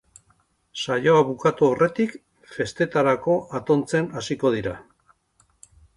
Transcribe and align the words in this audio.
Saioa 0.85 1.19
bukatu 1.27 1.67
aurretik 1.67 2.15
festetarako 2.55 3.35
atontzen 3.61 4.11
hasiko 4.23 4.53
dira. 4.57 4.75